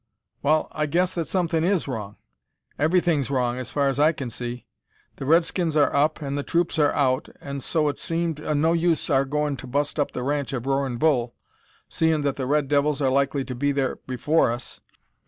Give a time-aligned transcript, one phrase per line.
[0.41, 2.15] "Wall, I guess that somethin' is wrong.
[2.79, 4.65] Everything's wrong, as far as I can see.
[5.17, 8.73] The Redskins are up, an' the troops are out, an' so it seemed o' no
[8.73, 11.35] use our goin' to bust up the ranch of Roarin' Bull,
[11.87, 14.81] seein' that the red devils are likely to be there before us.